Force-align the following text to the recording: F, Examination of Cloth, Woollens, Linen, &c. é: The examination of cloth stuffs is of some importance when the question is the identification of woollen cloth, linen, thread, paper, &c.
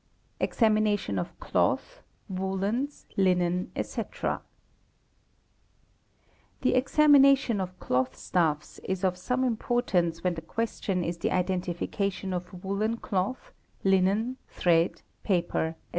F, 0.39 0.45
Examination 0.45 1.19
of 1.19 1.39
Cloth, 1.39 2.01
Woollens, 2.27 3.05
Linen, 3.17 3.71
&c. 3.79 4.01
é: 4.01 4.39
The 6.61 6.73
examination 6.73 7.61
of 7.61 7.77
cloth 7.79 8.15
stuffs 8.15 8.79
is 8.79 9.03
of 9.03 9.15
some 9.15 9.43
importance 9.43 10.23
when 10.23 10.33
the 10.33 10.41
question 10.41 11.03
is 11.03 11.19
the 11.19 11.29
identification 11.29 12.33
of 12.33 12.63
woollen 12.63 12.97
cloth, 12.97 13.51
linen, 13.83 14.37
thread, 14.47 15.03
paper, 15.21 15.75
&c. 15.79 15.83